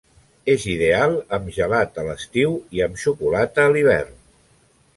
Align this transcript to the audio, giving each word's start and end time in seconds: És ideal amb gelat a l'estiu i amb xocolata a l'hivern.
És 0.53 0.63
ideal 0.75 1.11
amb 1.37 1.51
gelat 1.57 2.01
a 2.03 2.05
l'estiu 2.07 2.55
i 2.79 2.81
amb 2.89 2.97
xocolata 3.05 3.67
a 3.69 3.75
l'hivern. 3.77 4.21